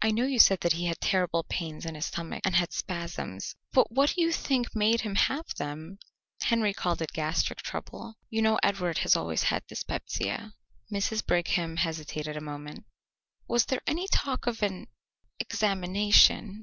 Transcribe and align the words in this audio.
"I 0.00 0.12
know 0.12 0.24
you 0.24 0.38
said 0.38 0.60
that 0.62 0.72
he 0.72 0.86
had 0.86 0.98
terrible 0.98 1.42
pains 1.44 1.84
in 1.84 1.94
his 1.94 2.06
stomach, 2.06 2.40
and 2.46 2.56
had 2.56 2.72
spasms, 2.72 3.54
but 3.70 3.92
what 3.92 4.14
do 4.14 4.22
you 4.22 4.32
think 4.32 4.74
made 4.74 5.02
him 5.02 5.14
have 5.14 5.54
them?" 5.56 5.98
"Henry 6.40 6.72
called 6.72 7.02
it 7.02 7.12
gastric 7.12 7.58
trouble. 7.60 8.14
You 8.30 8.40
know 8.40 8.58
Edward 8.62 8.96
has 9.04 9.14
always 9.14 9.42
had 9.42 9.66
dyspepsia." 9.66 10.54
Mrs. 10.90 11.26
Brigham 11.26 11.76
hesitated 11.76 12.34
a 12.34 12.40
moment. 12.40 12.86
"Was 13.46 13.66
there 13.66 13.82
any 13.86 14.08
talk 14.08 14.46
of 14.46 14.62
an 14.62 14.86
examination?" 15.38 16.56